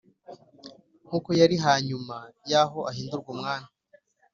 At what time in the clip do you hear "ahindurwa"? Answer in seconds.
2.89-3.29